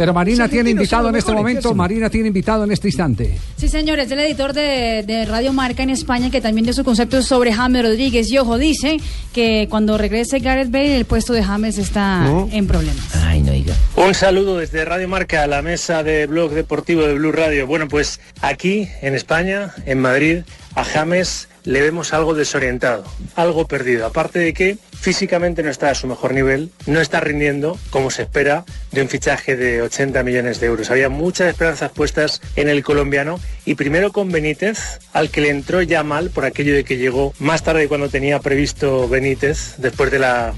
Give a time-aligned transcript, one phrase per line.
[0.00, 3.36] Pero Marina tiene invitado en este momento, Marina tiene invitado en este instante.
[3.58, 6.84] Sí, señores, es el editor de, de, Radio Marca en España que también dio su
[6.84, 8.30] concepto sobre James Rodríguez.
[8.30, 8.96] Y ojo, dice
[9.34, 13.14] que cuando regrese Gareth Bale, el puesto de James está en problemas.
[13.26, 13.74] Ay, no diga.
[13.94, 17.66] Un saludo desde Radio Marca a la mesa de blog deportivo de Blue Radio.
[17.66, 20.44] Bueno, pues aquí en España, en Madrid,
[20.74, 23.04] a James le vemos algo desorientado,
[23.36, 24.06] algo perdido.
[24.06, 28.22] Aparte de que físicamente no está a su mejor nivel, no está rindiendo como se
[28.22, 30.90] espera de un fichaje de 80 millones de euros.
[30.90, 35.82] Había muchas esperanzas puestas en el colombiano y primero con Benítez, al que le entró
[35.82, 40.18] ya mal por aquello de que llegó más tarde cuando tenía previsto Benítez, después de
[40.18, 40.54] la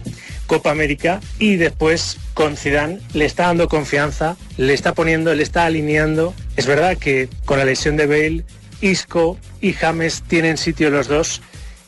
[0.47, 5.65] Copa América y después con Zidane le está dando confianza, le está poniendo, le está
[5.65, 6.34] alineando.
[6.56, 8.45] Es verdad que con la lesión de Bale
[8.83, 11.41] Isco y James tienen sitio los dos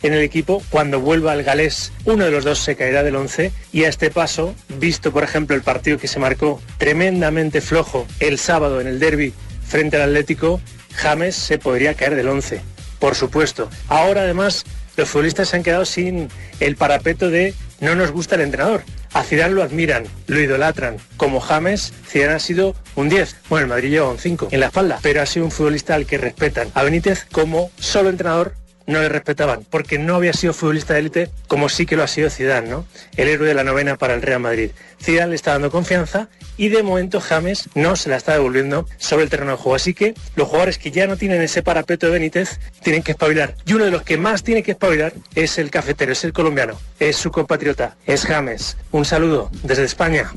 [0.02, 0.62] en el equipo.
[0.70, 4.10] Cuando vuelva el galés, uno de los dos se caerá del 11 y a este
[4.10, 8.98] paso, visto por ejemplo el partido que se marcó tremendamente flojo el sábado en el
[8.98, 9.34] derby
[9.66, 10.60] frente al Atlético,
[10.94, 12.60] James se podría caer del 11.
[12.98, 13.68] Por supuesto.
[13.88, 14.64] Ahora además
[14.96, 16.28] los futbolistas se han quedado sin
[16.60, 18.84] el parapeto de no nos gusta el entrenador.
[19.14, 20.96] A Zidane lo admiran, lo idolatran.
[21.16, 23.36] Como James, Zidane ha sido un 10.
[23.48, 26.04] Bueno, el Madrid lleva un 5 en la espalda, pero ha sido un futbolista al
[26.04, 26.68] que respetan.
[26.74, 28.54] A Benítez como solo entrenador
[28.86, 32.08] no le respetaban, porque no había sido futbolista de élite como sí que lo ha
[32.08, 32.86] sido Zidane, ¿no?
[33.16, 34.70] El héroe de la novena para el Real Madrid.
[35.02, 39.24] Zidane le está dando confianza y de momento James no se la está devolviendo sobre
[39.24, 39.76] el terreno de juego.
[39.76, 43.54] Así que los jugadores que ya no tienen ese parapeto de Benítez tienen que espabilar.
[43.66, 46.78] Y uno de los que más tiene que espabilar es el cafetero, es el colombiano,
[46.98, 48.76] es su compatriota, es James.
[48.92, 50.32] Un saludo desde España.